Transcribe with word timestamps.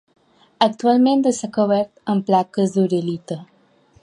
Actualment 0.67 1.21
està 1.33 1.51
cobert 1.59 1.93
amb 2.15 2.29
plaques 2.31 2.77
d'uralita. 2.79 3.43